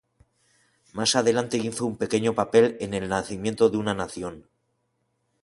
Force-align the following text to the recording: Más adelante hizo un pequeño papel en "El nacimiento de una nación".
Más 0.93 1.15
adelante 1.15 1.57
hizo 1.59 1.85
un 1.85 1.95
pequeño 1.95 2.33
papel 2.33 2.75
en 2.79 2.95
"El 2.95 3.07
nacimiento 3.07 3.69
de 3.69 3.77
una 3.77 3.93
nación". 3.93 4.49